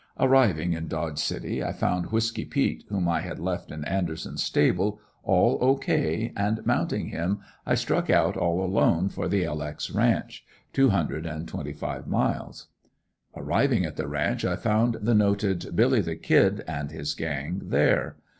[0.19, 4.99] Arriving in Dodge City, I found Whiskey peet, whom I had left in Anderson's stable,
[5.23, 5.75] all O.
[5.75, 9.61] K., and mounting him I struck out all alone for the "L.
[9.61, 10.43] X." ranch,
[10.73, 12.65] two hundred and twenty five miles.
[13.35, 18.15] Arriving at the ranch I found the noted "Billy the Kid" and his gang there.